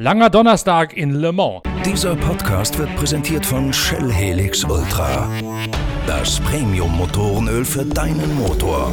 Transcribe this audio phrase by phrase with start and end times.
[0.00, 1.60] Langer Donnerstag in Le Mans.
[1.84, 5.28] Dieser Podcast wird präsentiert von Shell Helix Ultra.
[6.06, 8.92] Das Premium-Motorenöl für deinen Motor.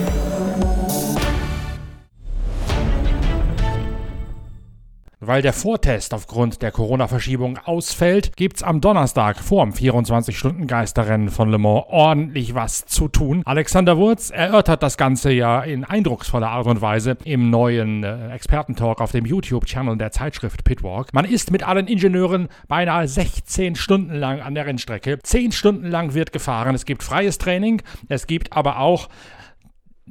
[5.28, 11.86] Weil der Vortest aufgrund der Corona-Verschiebung ausfällt, gibt's am Donnerstag vorm 24-Stunden-Geisterrennen von Le Mans
[11.90, 13.42] ordentlich was zu tun.
[13.44, 19.02] Alexander Wurz erörtert das Ganze ja in eindrucksvoller Art und Weise im neuen äh, Expertentalk
[19.02, 21.12] auf dem YouTube-Channel der Zeitschrift Pitwalk.
[21.12, 25.18] Man ist mit allen Ingenieuren beinahe 16 Stunden lang an der Rennstrecke.
[25.24, 26.76] 10 Stunden lang wird gefahren.
[26.76, 29.10] Es gibt freies Training, es gibt aber auch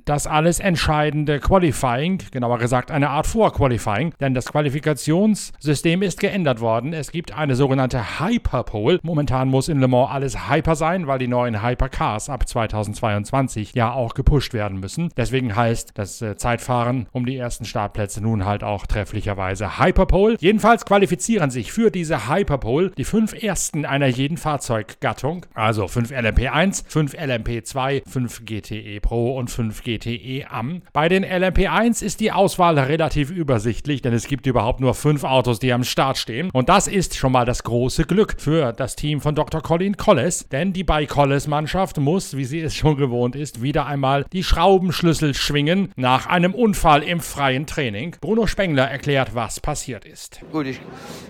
[0.05, 6.93] das alles entscheidende Qualifying, genauer gesagt eine Art Vorqualifying, denn das Qualifikationssystem ist geändert worden.
[6.93, 8.99] Es gibt eine sogenannte Hyperpole.
[9.03, 13.93] Momentan muss in Le Mans alles Hyper sein, weil die neuen Hypercars ab 2022 ja
[13.93, 15.11] auch gepusht werden müssen.
[15.17, 20.37] Deswegen heißt das äh, Zeitfahren um die ersten Startplätze nun halt auch trefflicherweise Hyperpole.
[20.41, 26.85] Jedenfalls qualifizieren sich für diese Hyperpole die fünf ersten einer jeden Fahrzeuggattung, also 5 LMP1,
[26.89, 30.83] 5 LMP2, 5 GTE Pro und 5 GTE am.
[30.93, 35.59] Bei den LMP1 ist die Auswahl relativ übersichtlich, denn es gibt überhaupt nur fünf Autos,
[35.61, 36.51] die am Start stehen.
[36.53, 39.61] Und das ist schon mal das große Glück für das Team von Dr.
[39.63, 43.87] Colin Collis, denn die bei Collis Mannschaft muss, wie sie es schon gewohnt ist, wieder
[43.87, 48.17] einmal die Schraubenschlüssel schwingen nach einem Unfall im freien Training.
[48.21, 50.41] Bruno Spengler erklärt, was passiert ist.
[50.51, 50.81] Gut, ich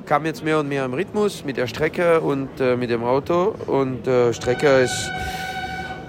[0.07, 3.55] kam jetzt mehr und mehr im Rhythmus mit der Strecke und äh, mit dem Auto
[3.67, 5.11] und äh, Strecke ist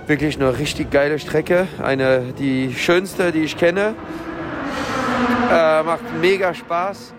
[0.08, 1.67] wirklich eine richtig geile Strecke.
[1.81, 3.95] Eine, die schönste, die ich kenne.
[5.52, 7.14] Äh, macht mega Spaß.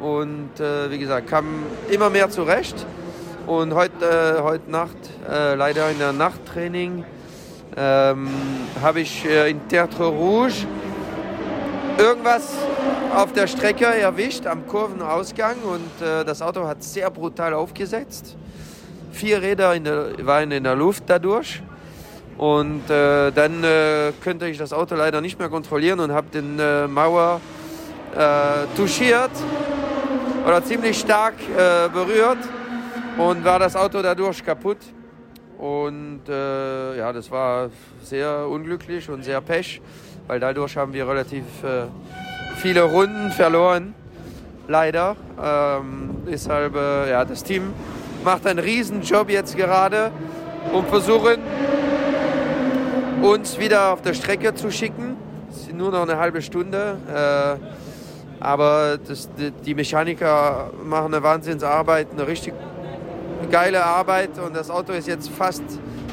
[0.00, 1.46] Und äh, wie gesagt, kam
[1.90, 2.86] immer mehr zurecht.
[3.46, 4.96] Und heute, äh, heute Nacht,
[5.28, 7.04] äh, leider in der Nachttraining,
[7.76, 8.28] ähm,
[8.82, 10.66] habe ich äh, in Tertre Rouge
[11.98, 12.54] irgendwas
[13.14, 18.36] auf der Strecke erwischt am Kurvenausgang und äh, das Auto hat sehr brutal aufgesetzt.
[19.12, 21.62] Vier Räder in der, waren in der Luft dadurch.
[22.42, 26.58] Und äh, dann äh, könnte ich das Auto leider nicht mehr kontrollieren und habe den
[26.58, 27.40] äh, Mauer
[28.16, 29.30] äh, touchiert
[30.44, 32.38] oder ziemlich stark äh, berührt
[33.16, 34.78] und war das Auto dadurch kaputt.
[35.56, 37.70] Und äh, ja, das war
[38.02, 39.80] sehr unglücklich und sehr pech,
[40.26, 41.44] weil dadurch haben wir relativ
[42.56, 43.94] viele Runden verloren.
[44.66, 45.14] Leider.
[45.40, 47.72] Ähm, deshalb, ja, das Team
[48.24, 50.10] macht einen Riesenjob jetzt gerade
[50.72, 51.38] und versuchen
[53.22, 55.16] uns wieder auf der Strecke zu schicken.
[55.50, 56.96] Es sind nur noch eine halbe Stunde.
[57.08, 62.54] Äh, aber das, die, die, Mechaniker machen eine Wahnsinnsarbeit, eine richtig
[63.50, 64.30] geile Arbeit.
[64.44, 65.62] Und das Auto ist jetzt fast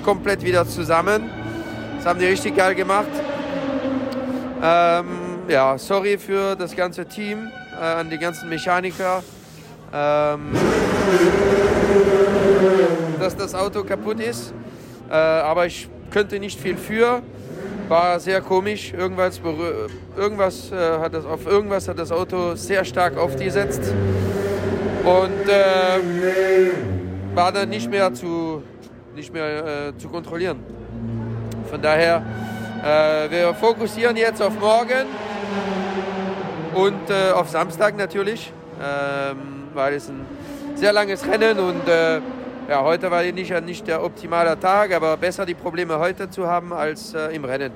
[0.03, 1.29] komplett wieder zusammen.
[1.97, 3.09] Das haben die richtig geil gemacht.
[4.61, 5.07] Ähm,
[5.47, 7.49] ja, sorry für das ganze Team,
[7.79, 9.23] äh, an die ganzen Mechaniker.
[9.91, 10.51] Ähm,
[13.19, 14.53] dass das Auto kaputt ist.
[15.09, 17.21] Äh, aber ich könnte nicht viel für.
[17.87, 18.93] War sehr komisch.
[18.93, 19.41] Irgendwas,
[20.15, 23.93] irgendwas äh, hat das, auf irgendwas hat das Auto sehr stark aufgesetzt.
[25.03, 26.71] Und äh,
[27.33, 28.61] war dann nicht mehr zu,
[29.15, 30.59] nicht mehr, äh, zu kontrollieren.
[31.69, 32.23] Von daher,
[32.83, 35.07] äh, wir fokussieren jetzt auf morgen
[36.73, 39.37] und äh, auf Samstag natürlich, ähm,
[39.73, 40.25] weil es ein
[40.75, 42.19] sehr langes Rennen äh,
[42.69, 46.71] ja, heute war nicht, nicht der optimale Tag, aber besser die Probleme heute zu haben
[46.71, 47.71] als äh, im Rennen.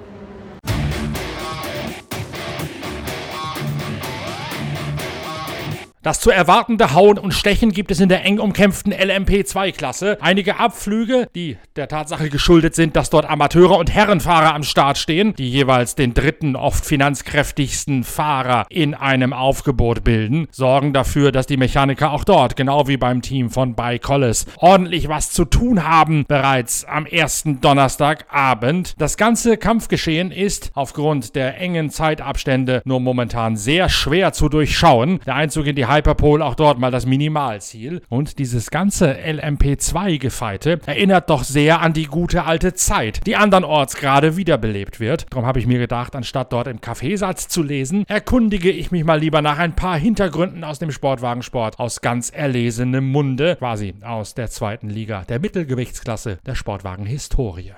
[6.03, 10.17] Das zu erwartende Hauen und Stechen gibt es in der eng umkämpften LMP2-Klasse.
[10.19, 15.33] Einige Abflüge, die der Tatsache geschuldet sind, dass dort Amateure und Herrenfahrer am Start stehen,
[15.35, 21.55] die jeweils den dritten, oft finanzkräftigsten Fahrer in einem Aufgebot bilden, sorgen dafür, dass die
[21.55, 26.25] Mechaniker auch dort, genau wie beim Team von By Collis, ordentlich was zu tun haben
[26.27, 28.95] bereits am ersten Donnerstagabend.
[28.97, 35.21] Das ganze Kampfgeschehen ist aufgrund der engen Zeitabstände nur momentan sehr schwer zu durchschauen.
[35.25, 38.01] Der Einzug in die Hyperpole auch dort mal das Minimalziel.
[38.09, 44.37] Und dieses ganze LMP2-Gefeite erinnert doch sehr an die gute alte Zeit, die andernorts gerade
[44.37, 45.25] wiederbelebt wird.
[45.29, 49.19] Darum habe ich mir gedacht, anstatt dort im Kaffeesatz zu lesen, erkundige ich mich mal
[49.19, 54.49] lieber nach ein paar Hintergründen aus dem Sportwagensport aus ganz erlesenem Munde, quasi aus der
[54.49, 57.73] zweiten Liga der Mittelgewichtsklasse der Sportwagenhistorie.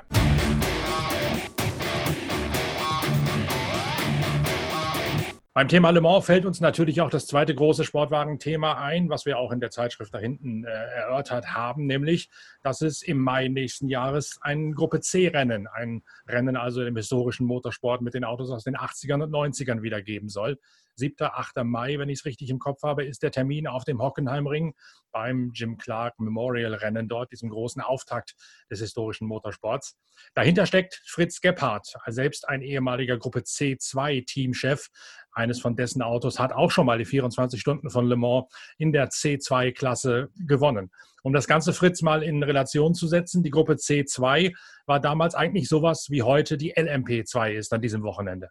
[5.56, 9.40] Beim Thema Le Mans fällt uns natürlich auch das zweite große Sportwagen-Thema ein, was wir
[9.40, 12.30] auch in der Zeitschrift da hinten äh, erörtert haben, nämlich,
[12.62, 18.02] dass es im Mai nächsten Jahres ein Gruppe C-Rennen, ein Rennen also im historischen Motorsport
[18.02, 20.60] mit den Autos aus den 80ern und 90ern wieder geben soll.
[20.96, 21.64] 7., 8.
[21.64, 24.74] Mai, wenn ich es richtig im Kopf habe, ist der Termin auf dem Hockenheimring
[25.12, 28.36] beim Jim Clark Memorial Rennen dort, diesem großen Auftakt
[28.70, 29.98] des historischen Motorsports.
[30.34, 34.90] Dahinter steckt Fritz Gebhardt, selbst ein ehemaliger Gruppe C2 Teamchef.
[35.32, 38.46] Eines von dessen Autos hat auch schon mal die 24 Stunden von Le Mans
[38.78, 40.92] in der C2-Klasse gewonnen.
[41.24, 44.54] Um das Ganze Fritz mal in Relation zu setzen, die Gruppe C2
[44.86, 48.50] war damals eigentlich sowas wie heute die LMP2 ist an diesem Wochenende.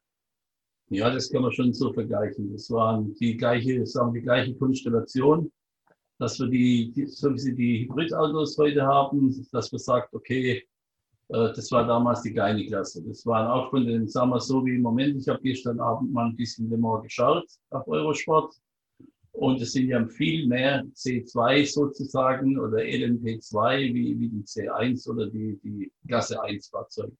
[0.90, 2.52] Ja, das kann man schon so vergleichen.
[2.52, 5.50] Das war die gleiche, sagen die gleiche Konstellation,
[6.18, 10.62] dass wir die, so wie sie die Hybridautos heute haben, dass man sagt, okay,
[11.28, 13.02] äh, das war damals die kleine Klasse.
[13.02, 16.12] Das waren auch von den, sagen wir so wie im Moment, ich habe gestern Abend
[16.12, 18.54] mal ein bisschen Le geschaut auf Eurosport.
[19.32, 25.26] Und es sind ja viel mehr C2 sozusagen oder LMP2 wie, wie die C1 oder
[25.28, 27.16] die, die Klasse 1 Fahrzeuge.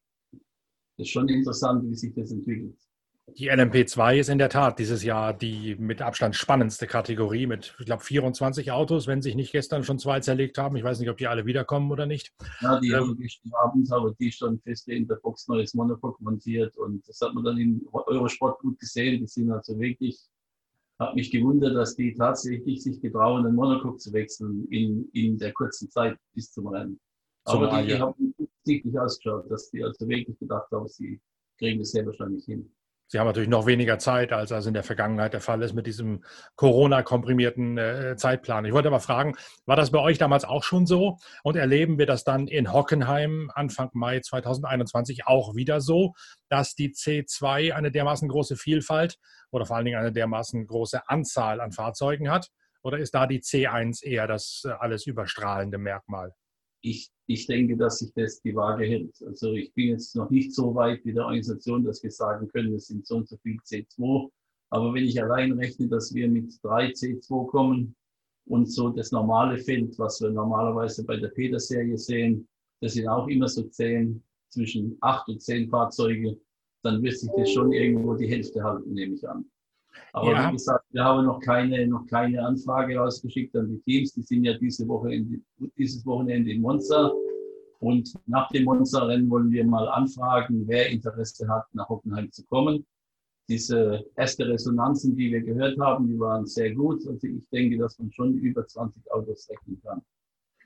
[0.97, 2.77] Das ist schon interessant, wie sich das entwickelt.
[3.27, 7.87] Die LMP2 ist in der Tat dieses Jahr die mit Abstand spannendste Kategorie mit, ich
[7.87, 10.77] glaube, 24 Autos, wenn sich nicht gestern schon zwei zerlegt haben.
[10.77, 12.35] Ich weiß nicht, ob die alle wiederkommen oder nicht.
[12.61, 16.23] Ja, die ähm, haben gestern Abend, aber die schon fest in der Box neues Monocoque
[16.23, 19.21] montiert und das hat man dann in Eurosport gut gesehen.
[19.21, 20.21] Die sind also wirklich,
[20.99, 25.53] hat mich gewundert, dass die tatsächlich sich getrauen, einen Monocoque zu wechseln in, in der
[25.55, 27.01] kurzen Zeit bis zum Rennen.
[27.45, 28.35] Aber die, die haben
[28.65, 31.21] sichtlich ausgeschaut, dass die also wirklich gedacht haben, sie
[31.59, 32.71] kriegen das sehr wahrscheinlich hin.
[33.07, 35.87] Sie haben natürlich noch weniger Zeit, als das in der Vergangenheit der Fall ist mit
[35.87, 36.25] diesem
[36.57, 38.65] Corona-komprimierten äh, Zeitplan.
[38.65, 39.35] Ich wollte aber fragen,
[39.67, 41.19] war das bei euch damals auch schon so?
[41.43, 46.15] Und erleben wir das dann in Hockenheim Anfang Mai 2021 auch wieder so,
[46.49, 49.19] dass die C2 eine dermaßen große Vielfalt
[49.51, 52.49] oder vor allen Dingen eine dermaßen große Anzahl an Fahrzeugen hat?
[52.83, 56.35] Oder ist da die C1 eher das äh, alles überstrahlende Merkmal?
[56.85, 59.17] Ich, ich denke, dass sich das die Waage hält.
[59.27, 62.75] Also ich bin jetzt noch nicht so weit wie der Organisation, dass wir sagen können,
[62.75, 64.31] es sind so und so viel C2.
[64.71, 67.97] Aber wenn ich allein rechne, dass wir mit drei C2 kommen
[68.47, 72.47] und so das normale Feld, was wir normalerweise bei der Peter-Serie sehen,
[72.83, 76.39] das sind auch immer so zehn, zwischen acht und zehn Fahrzeuge,
[76.83, 79.47] dann wird sich das schon irgendwo die Hälfte halten, nehme ich an.
[80.13, 80.49] Aber ja.
[80.49, 84.13] wie gesagt, wir haben noch keine, noch keine Anfrage rausgeschickt an die Teams.
[84.15, 85.45] Die sind ja diese Woche in,
[85.77, 87.13] dieses Wochenende in Monza.
[87.81, 92.87] Und nach dem Monza-Rennen wollen wir mal anfragen, wer Interesse hat, nach Hockenheim zu kommen.
[93.49, 97.07] Diese erste Resonanzen, die wir gehört haben, die waren sehr gut.
[97.07, 100.01] Also ich denke, dass man schon über 20 Autos rechnen kann.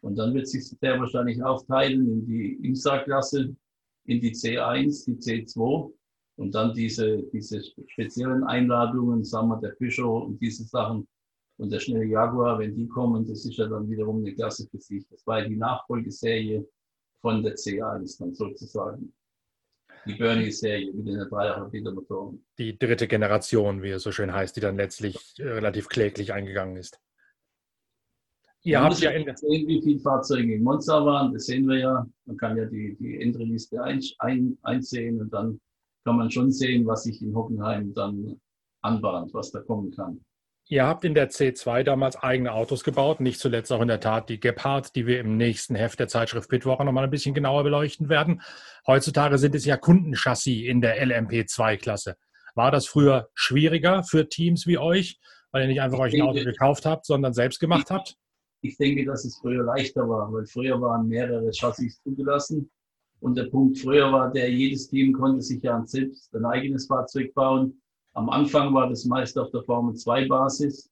[0.03, 3.57] Und dann wird sich sehr wahrscheinlich aufteilen in die IMSA-Klasse,
[4.05, 5.93] in die C1, die C2
[6.39, 11.07] und dann diese, diese speziellen Einladungen, sagen wir, der Peugeot und diese Sachen
[11.59, 14.79] und der schnelle Jaguar, wenn die kommen, das ist ja dann wiederum eine Klasse für
[14.79, 15.05] sich.
[15.09, 16.65] Das war ja die Nachfolgeserie
[17.21, 19.13] von der C1 dann sozusagen.
[20.07, 22.47] Die Bernie-Serie mit den 3 Liter Motoren.
[22.57, 26.77] Die dritte Generation, wie es so schön heißt, die dann letztlich äh, relativ kläglich eingegangen
[26.77, 27.01] ist.
[28.63, 32.07] Ihr habt ja sehen, wie viele Fahrzeuge in Monza waren, das sehen wir ja.
[32.27, 35.61] Man kann ja die, die Entry-Liste ein, ein, einsehen und dann
[36.09, 38.41] kann man schon sehen, was sich in Hockenheim dann
[38.81, 40.25] anbahnt, was da kommen kann.
[40.71, 44.31] Ihr habt in der C2 damals eigene Autos gebaut, nicht zuletzt auch in der Tat
[44.31, 48.09] die Gephardt, die wir im nächsten Heft der Zeitschrift Pitwoche nochmal ein bisschen genauer beleuchten
[48.09, 48.41] werden.
[48.87, 52.17] Heutzutage sind es ja Kundenchassis in der LMP2-Klasse.
[52.55, 55.19] War das früher schwieriger für Teams wie euch,
[55.53, 58.17] weil ihr nicht einfach ich euch ein Auto gekauft habt, sondern selbst gemacht habt?
[58.63, 62.71] Ich denke, dass es früher leichter war, weil früher waren mehrere Chassis zugelassen
[63.21, 67.35] und der Punkt früher war der, jedes Team konnte sich ja selbst ein eigenes Fahrzeug
[67.35, 67.81] bauen.
[68.15, 70.91] Am Anfang war das meist auf der Formel 2 Basis,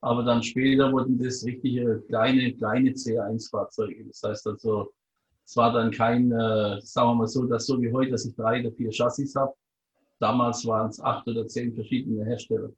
[0.00, 4.04] aber dann später wurden das richtige kleine, kleine C1-Fahrzeuge.
[4.06, 4.92] Das heißt also,
[5.44, 8.34] es war dann kein, äh, sagen wir mal so, dass so wie heute, dass ich
[8.34, 9.52] drei oder vier Chassis habe.
[10.20, 12.70] Damals waren es acht oder zehn verschiedene Hersteller.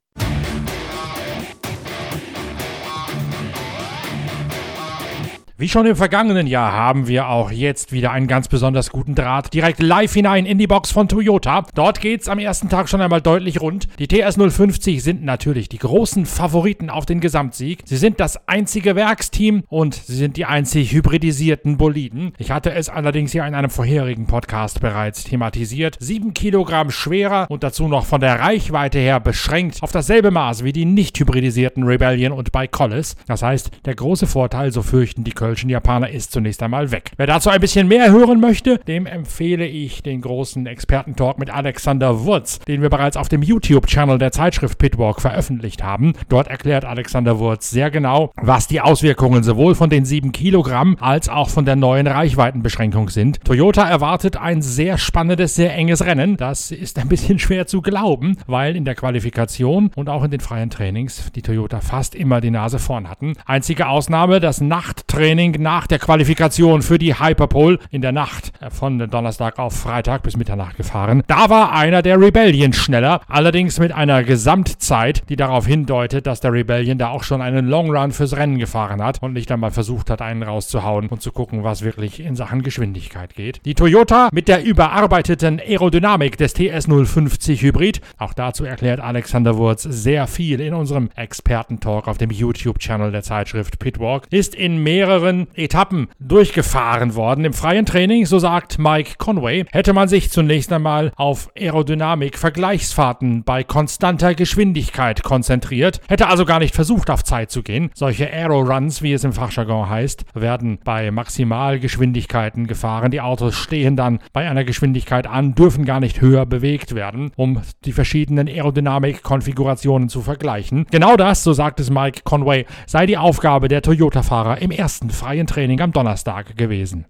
[5.59, 9.55] Wie schon im vergangenen Jahr haben wir auch jetzt wieder einen ganz besonders guten Draht
[9.55, 11.65] direkt live hinein in die Box von Toyota.
[11.73, 13.87] Dort geht's am ersten Tag schon einmal deutlich rund.
[13.97, 17.81] Die TS 050 sind natürlich die großen Favoriten auf den Gesamtsieg.
[17.85, 22.33] Sie sind das einzige Werksteam und sie sind die einzig hybridisierten Boliden.
[22.37, 25.97] Ich hatte es allerdings ja in einem vorherigen Podcast bereits thematisiert.
[25.99, 30.71] Sieben Kilogramm schwerer und dazu noch von der Reichweite her beschränkt auf dasselbe Maß wie
[30.71, 33.15] die nicht hybridisierten Rebellion und bei Collis.
[33.25, 37.11] Das heißt, der große Vorteil, so fürchten die Kölner Kölschen Japaner ist zunächst einmal weg.
[37.15, 42.25] Wer dazu ein bisschen mehr hören möchte, dem empfehle ich den großen Expertentalk mit Alexander
[42.25, 46.15] Wurz, den wir bereits auf dem YouTube-Channel der Zeitschrift Pitwalk veröffentlicht haben.
[46.27, 51.29] Dort erklärt Alexander Wurz sehr genau, was die Auswirkungen sowohl von den 7 Kilogramm als
[51.29, 53.39] auch von der neuen Reichweitenbeschränkung sind.
[53.45, 56.35] Toyota erwartet ein sehr spannendes, sehr enges Rennen.
[56.35, 60.41] Das ist ein bisschen schwer zu glauben, weil in der Qualifikation und auch in den
[60.41, 63.35] freien Trainings die Toyota fast immer die Nase vorn hatten.
[63.45, 69.59] Einzige Ausnahme, das Nachttraining nach der Qualifikation für die Hyperpole in der Nacht von Donnerstag
[69.59, 71.21] auf Freitag bis Mitternacht gefahren.
[71.27, 76.53] Da war einer der Rebellion schneller, allerdings mit einer Gesamtzeit, die darauf hindeutet, dass der
[76.53, 80.09] Rebellion da auch schon einen Long Run fürs Rennen gefahren hat und nicht einmal versucht
[80.09, 83.61] hat, einen rauszuhauen und zu gucken, was wirklich in Sachen Geschwindigkeit geht.
[83.65, 90.25] Die Toyota mit der überarbeiteten Aerodynamik des TS050 Hybrid, auch dazu erklärt Alexander Wurz sehr
[90.25, 97.15] viel in unserem Experten-Talk auf dem YouTube-Channel der Zeitschrift Pitwalk, ist in mehreren Etappen durchgefahren
[97.15, 97.45] worden.
[97.45, 103.63] Im freien Training, so sagt Mike Conway, hätte man sich zunächst einmal auf Aerodynamik-Vergleichsfahrten bei
[103.63, 107.89] konstanter Geschwindigkeit konzentriert, hätte also gar nicht versucht, auf Zeit zu gehen.
[107.93, 113.11] Solche Aero-Runs, wie es im Fachjargon heißt, werden bei Maximalgeschwindigkeiten gefahren.
[113.11, 117.61] Die Autos stehen dann bei einer Geschwindigkeit an, dürfen gar nicht höher bewegt werden, um
[117.85, 120.85] die verschiedenen Aerodynamik-Konfigurationen zu vergleichen.
[120.91, 125.47] Genau das, so sagt es Mike Conway, sei die Aufgabe der Toyota-Fahrer im ersten freien
[125.47, 127.05] Training am Donnerstag gewesen.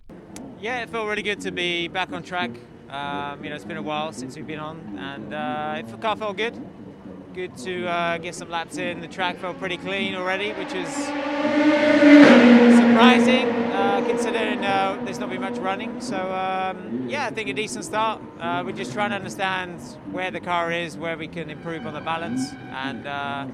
[0.62, 2.52] Yeah, it felt really good to be back on track.
[2.90, 6.16] Um, you know, it's been a while since we've been on, and uh, the car
[6.16, 6.54] felt good.
[7.34, 9.02] Good to uh, get some laps in.
[9.02, 10.88] The track felt pretty clean already, which is
[12.78, 16.00] surprising uh, considering uh, there's not been much running.
[16.00, 18.22] So um, yeah, I think a decent start.
[18.40, 21.94] Uh, we're just trying to understand where the car is, where we can improve on
[21.94, 23.48] the balance, and uh,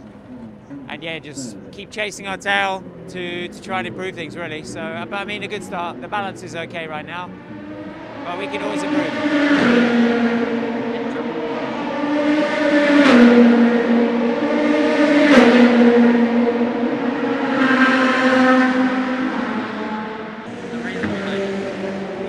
[0.93, 4.63] and yeah, just keep chasing our tail to, to try and improve things really.
[4.63, 5.99] So, uh, but I mean, a good start.
[5.99, 7.31] The balance is okay right now,
[8.23, 9.11] but we can always improve.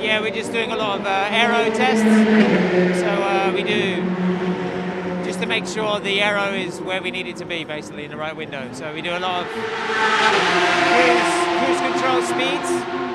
[0.03, 3.01] Yeah, we're just doing a lot of uh, aero tests.
[3.01, 3.97] So uh, we do
[5.25, 8.11] just to make sure the arrow is where we need it to be, basically in
[8.11, 8.67] the right window.
[8.73, 12.71] So we do a lot of cruise, cruise control speeds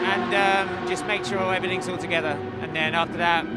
[0.05, 2.37] and um, just make sure everything's all together.
[2.61, 3.47] And then after that,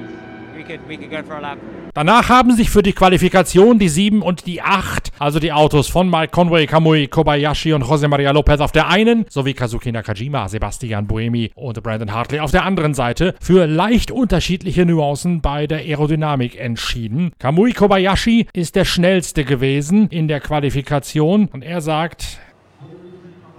[0.56, 1.58] we could we could go for a lap.
[1.94, 6.08] Danach haben sich für die Qualifikation die 7 und die 8, also die Autos von
[6.08, 11.06] Mike Conway, Kamui Kobayashi und José María López auf der einen, sowie Kazuki Nakajima, Sebastian
[11.06, 16.58] Buemi und Brandon Hartley auf der anderen Seite, für leicht unterschiedliche Nuancen bei der Aerodynamik
[16.58, 17.32] entschieden.
[17.38, 22.38] Kamui Kobayashi ist der schnellste gewesen in der Qualifikation und er sagt,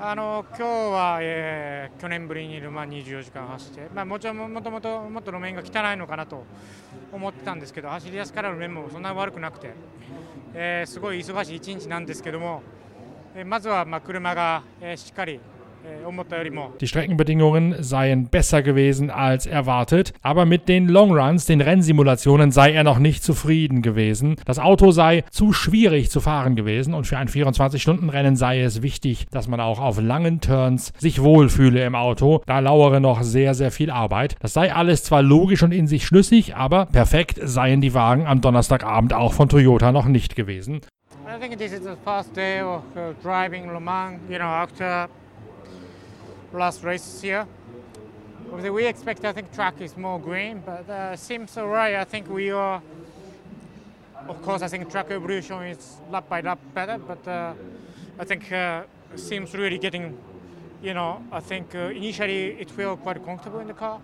[0.06, 6.44] あの今日は、えー去年ぶりにルマン24時間走って、まあ、もちろんもともともっと路面が汚いのかなと
[7.14, 9.74] 思ってたんですけど走りやすからの面もそんな悪くなくて、
[10.56, 12.64] えーすごい忙しい一日なんですけども、
[13.34, 15.40] えーまずはまあ車が、えーしっかり、
[16.80, 23.00] Die Streckenbedingungen seien besser gewesen als erwartet, aber mit den Longruns, den Rennsimulationen, sei er noch
[23.00, 24.36] nicht zufrieden gewesen.
[24.46, 29.28] Das Auto sei zu schwierig zu fahren gewesen und für ein 24-Stunden-Rennen sei es wichtig,
[29.32, 32.42] dass man auch auf langen Turns sich wohlfühle im Auto.
[32.46, 34.36] Da lauere noch sehr, sehr viel Arbeit.
[34.40, 38.42] Das sei alles zwar logisch und in sich schlüssig, aber perfekt seien die Wagen am
[38.42, 40.82] Donnerstagabend auch von Toyota noch nicht gewesen.
[41.26, 45.08] I think this is the first day of uh, driving Le Mans, you know, after
[46.54, 47.48] last races here.
[48.52, 51.96] We expect, I think, track is more green, but uh, seems alright.
[51.96, 52.82] I think we are,
[54.28, 57.54] of course, I think track evolution is lap by lap better, but uh,
[58.20, 58.84] I think uh,
[59.16, 60.16] seems really getting,
[60.84, 64.00] you know, I think uh, initially it felt quite comfortable in the car.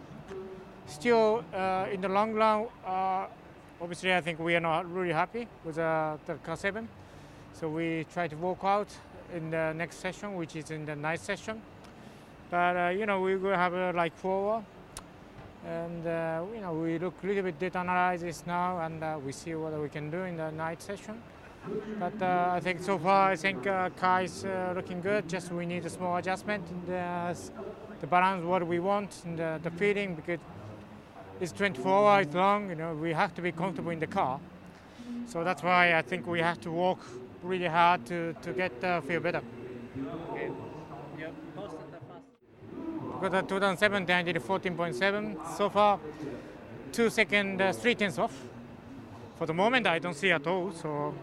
[0.87, 3.27] Still, uh, in the long run, uh,
[3.79, 6.87] obviously, I think we are not really happy with the car 7.
[7.53, 8.87] So we try to walk out
[9.35, 11.61] in the next session, which is in the night session.
[12.49, 14.63] But uh, you know, we will have uh, like four,
[15.65, 19.31] and uh, you know, we look a little bit data analysis now, and uh, we
[19.31, 21.21] see what we can do in the night session.
[21.99, 25.27] But uh, I think so far, I think uh, car is uh, looking good.
[25.29, 27.35] Just we need a small adjustment the,
[27.99, 30.39] the balance, what we want, and the, the feeling because
[31.39, 32.69] it's 24 hours long.
[32.69, 34.39] You know, we have to be comfortable in the car.
[35.27, 36.99] So that's why I think we have to work
[37.43, 39.41] really hard to, to get uh, feel better.
[43.19, 45.99] Because at 2017 I did 14.7 so far,
[46.93, 48.33] two second, uh, three tenths off.
[49.37, 50.71] For the moment I don't see at all.
[50.71, 51.13] So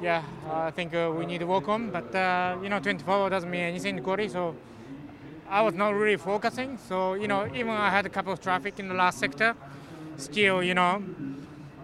[0.00, 1.90] yeah, I think uh, we need to work on.
[1.90, 4.30] But uh, you know, 24 doesn't mean anything in.
[4.30, 4.54] So
[5.50, 6.78] I was not really focusing.
[6.88, 9.56] So, you know, even I had a couple of traffic in the last sector,
[10.18, 11.02] still, you know,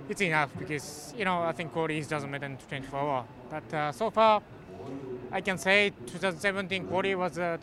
[0.08, 3.24] it's enough because, you know, I think qualities doesn't matter in 24 hours.
[3.50, 4.42] But uh, so far,
[5.36, 7.58] I can say 2017 quality was uh.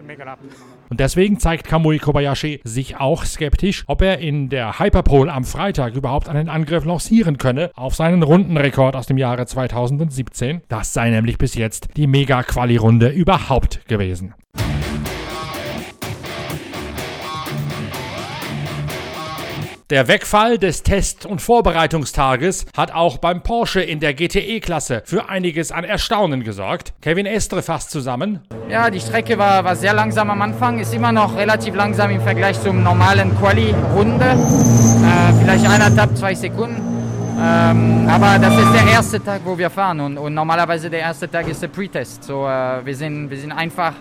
[0.90, 5.96] Und deswegen zeigt Kamui Kobayashi sich auch skeptisch, ob er in der Hyperpole am Freitag
[5.96, 10.62] überhaupt einen Angriff lancieren könne auf seinen Rundenrekord aus dem Jahre 2017.
[10.68, 14.34] Das sei nämlich bis jetzt die Mega-Quali-Runde überhaupt gewesen.
[19.91, 25.74] Der Wegfall des Test- und Vorbereitungstages hat auch beim Porsche in der GTE-Klasse für einiges
[25.74, 26.93] an Erstaunen gesorgt.
[27.01, 28.39] Kevin Estre fasst zusammen.
[28.69, 32.21] Ja, die Strecke war, war sehr langsam am Anfang, ist immer noch relativ langsam im
[32.21, 34.27] Vergleich zum normalen Quali-Runde.
[34.27, 36.81] Äh, vielleicht eineinhalb, zwei Sekunden.
[37.38, 41.29] Ähm, aber das ist der erste Tag, wo wir fahren und, und normalerweise der erste
[41.29, 42.24] Tag ist der Pre-Test.
[42.24, 43.95] So, äh, wir, sind, wir sind einfach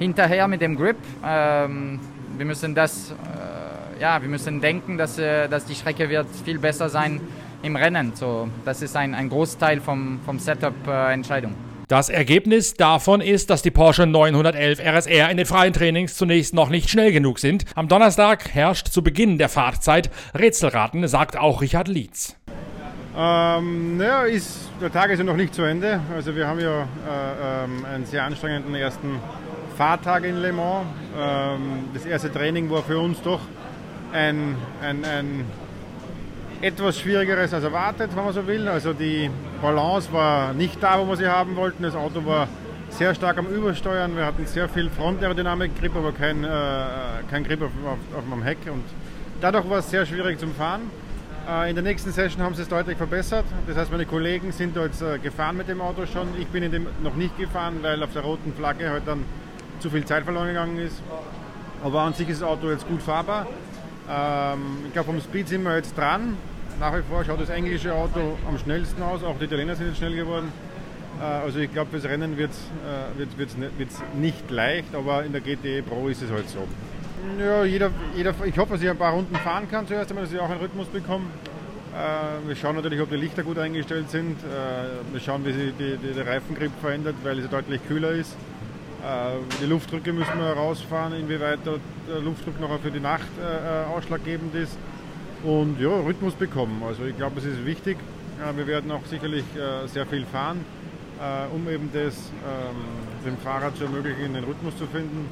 [0.00, 0.96] hinterher mit dem Grip.
[1.24, 2.00] Ähm,
[2.36, 3.12] wir müssen das...
[3.12, 3.55] Äh,
[4.00, 7.20] ja, wir müssen denken, dass, äh, dass die Strecke wird viel besser sein
[7.62, 8.12] im Rennen.
[8.14, 11.54] So, das ist ein, ein Großteil vom, vom Setup-Entscheidung.
[11.88, 16.68] Das Ergebnis davon ist, dass die Porsche 911 RSR in den freien Trainings zunächst noch
[16.68, 17.64] nicht schnell genug sind.
[17.76, 22.34] Am Donnerstag herrscht zu Beginn der Fahrtzeit Rätselraten, sagt auch Richard Lietz.
[23.16, 26.00] Ähm, naja, ist, der Tag ist ja noch nicht zu Ende.
[26.12, 29.20] Also wir haben ja äh, ähm, einen sehr anstrengenden ersten
[29.76, 30.86] Fahrtag in Le Mans.
[31.16, 33.40] Ähm, das erste Training war für uns doch
[34.16, 35.44] ein, ein, ein
[36.62, 38.66] etwas schwierigeres als erwartet, wenn man so will.
[38.66, 39.30] Also die
[39.60, 41.82] Balance war nicht da, wo wir sie haben wollten.
[41.82, 42.48] Das Auto war
[42.88, 44.16] sehr stark am Übersteuern.
[44.16, 46.48] Wir hatten sehr viel Frontaerodynamik-Grip, aber kein, äh,
[47.30, 48.58] kein Grip auf, auf, auf dem Heck.
[48.66, 48.84] Und
[49.40, 50.82] dadurch war es sehr schwierig zum Fahren.
[51.46, 53.44] Äh, in der nächsten Session haben sie es deutlich verbessert.
[53.66, 56.28] Das heißt, meine Kollegen sind dort äh, gefahren mit dem Auto schon.
[56.40, 59.24] Ich bin in dem noch nicht gefahren, weil auf der roten Flagge halt dann
[59.80, 61.02] zu viel Zeit verloren gegangen ist.
[61.84, 63.46] Aber an sich ist das Auto jetzt gut fahrbar.
[64.08, 66.36] Ähm, ich glaube, vom Speed sind wir jetzt dran.
[66.78, 69.24] Nach wie vor schaut das englische Auto am schnellsten aus.
[69.24, 70.52] Auch die Italiener sind jetzt schnell geworden.
[71.20, 75.24] Äh, also ich glaube, fürs Rennen wird es äh, wird, wird's, wird's nicht leicht, aber
[75.24, 76.66] in der GTE Pro ist es halt so.
[77.40, 80.32] Ja, jeder, jeder, ich hoffe, dass ich ein paar Runden fahren kann zuerst einmal, dass
[80.32, 81.24] ich auch einen Rhythmus bekomme.
[81.94, 84.36] Äh, wir schauen natürlich, ob die Lichter gut eingestellt sind.
[84.40, 88.36] Äh, wir schauen, wie sich die, die, der Reifengrip verändert, weil es deutlich kühler ist.
[89.02, 94.54] Äh, die Luftdrücke müssen wir herausfahren, inwieweit der Luftdruck noch für die Nacht äh, ausschlaggebend
[94.54, 94.76] ist.
[95.44, 96.82] Und ja, Rhythmus bekommen.
[96.86, 97.98] Also ich glaube, es ist wichtig.
[98.54, 100.62] Wir werden auch sicherlich äh, sehr viel fahren,
[101.54, 102.76] um eben das ähm,
[103.24, 105.26] dem Fahrrad zu ermöglichen, den Rhythmus zu finden.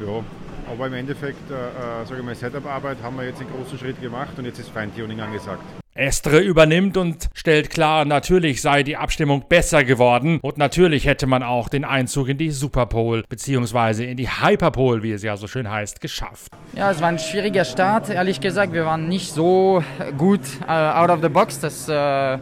[0.00, 0.22] Ja,
[0.70, 4.32] aber im Endeffekt, äh, sage ich mal, Setup-Arbeit haben wir jetzt einen großen Schritt gemacht
[4.36, 5.62] und jetzt ist Feintuning angesagt.
[5.98, 11.42] Estre übernimmt und stellt klar, natürlich sei die Abstimmung besser geworden und natürlich hätte man
[11.42, 14.08] auch den Einzug in die Superpole bzw.
[14.08, 16.52] in die Hyperpole, wie es ja so schön heißt, geschafft.
[16.76, 18.72] Ja, es war ein schwieriger Start, ehrlich gesagt.
[18.72, 19.82] Wir waren nicht so
[20.16, 21.58] gut uh, out of the box.
[21.58, 22.38] Das, uh,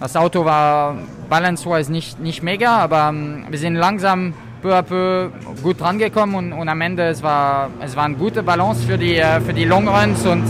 [0.00, 0.98] das Auto war
[1.28, 5.30] balance-wise nicht, nicht mega, aber um, wir sind langsam peu à peu
[5.62, 9.18] gut rangekommen und, und am Ende es war es war eine gute Balance für die,
[9.18, 10.44] uh, für die Longruns und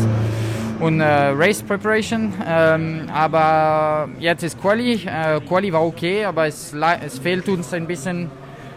[0.81, 2.33] und äh, Race Preparation.
[2.47, 4.95] Ähm, aber jetzt ist Quali.
[4.95, 8.31] Äh, Quali war okay, aber es, es, fehlt uns ein bisschen,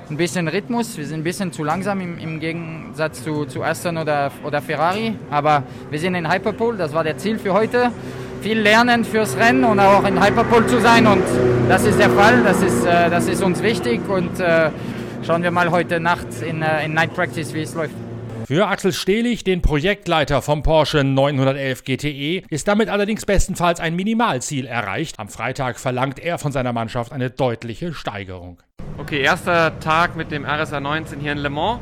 [0.10, 0.98] ein bisschen Rhythmus.
[0.98, 5.16] Wir sind ein bisschen zu langsam im, im Gegensatz zu, zu Aston oder, oder Ferrari.
[5.32, 7.92] Aber wir sind in Hyperpole, das war der Ziel für heute.
[8.42, 11.08] Viel lernen fürs Rennen und auch in Hyperpole zu sein.
[11.08, 11.24] Und
[11.70, 14.02] das ist der Fall, das ist, äh, das ist uns wichtig.
[14.10, 14.70] Und äh,
[15.26, 17.94] schauen wir mal heute Nacht in, äh, in Night Practice, wie es läuft.
[18.46, 24.66] Für Axel Stehlich, den Projektleiter vom Porsche 911 GTE, ist damit allerdings bestenfalls ein Minimalziel
[24.66, 25.20] erreicht.
[25.20, 28.62] Am Freitag verlangt er von seiner Mannschaft eine deutliche Steigerung.
[28.98, 31.80] Okay, erster Tag mit dem RSA 19 hier in Le Mans.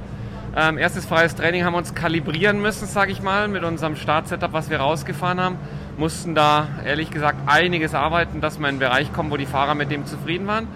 [0.56, 4.54] Ähm, erstes freies Training haben wir uns kalibrieren müssen, sage ich mal, mit unserem Startsetup,
[4.54, 5.56] was wir rausgefahren haben.
[5.98, 9.76] Mussten da ehrlich gesagt einiges arbeiten, dass wir in einen Bereich kommen, wo die Fahrer
[9.76, 10.68] mit dem zufrieden waren.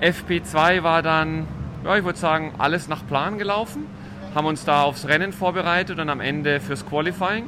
[0.00, 1.48] FP2 war dann,
[1.86, 3.86] ja, ich würde sagen, alles nach Plan gelaufen
[4.34, 7.44] haben uns da aufs Rennen vorbereitet und am Ende fürs Qualifying.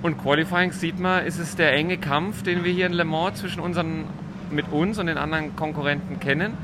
[0.00, 3.40] Und Qualifying sieht man, ist es der enge Kampf, den wir hier in Le Mans
[3.40, 4.04] zwischen unseren,
[4.50, 6.56] mit uns und den anderen Konkurrenten kennen.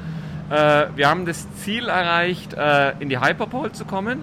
[0.51, 4.23] Äh, wir haben das Ziel erreicht, äh, in die Hyperpole zu kommen.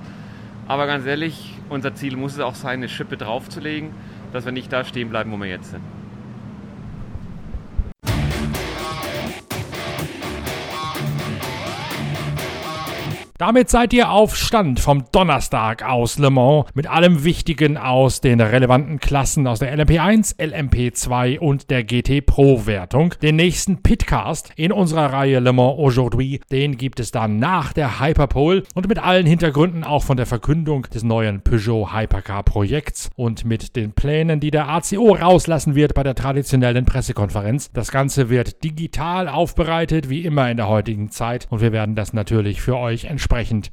[0.67, 3.91] Aber ganz ehrlich, unser Ziel muss es auch sein, eine Schippe draufzulegen,
[4.31, 5.83] dass wir nicht da stehen bleiben, wo wir jetzt sind.
[13.39, 18.41] Damit seid ihr auf Stand vom Donnerstag aus Le Mans mit allem Wichtigen aus den
[18.41, 23.13] relevanten Klassen aus der LMP1, LMP2 und der GT Pro Wertung.
[23.21, 27.99] Den nächsten Pitcast in unserer Reihe Le Mans Aujourd'hui, den gibt es dann nach der
[27.99, 33.45] Hyperpole und mit allen Hintergründen auch von der Verkündung des neuen Peugeot Hypercar Projekts und
[33.45, 37.69] mit den Plänen, die der ACO rauslassen wird bei der traditionellen Pressekonferenz.
[37.71, 42.13] Das Ganze wird digital aufbereitet, wie immer in der heutigen Zeit und wir werden das
[42.13, 43.26] natürlich für euch entsprechend